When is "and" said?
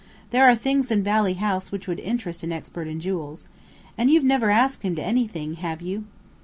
3.99-4.09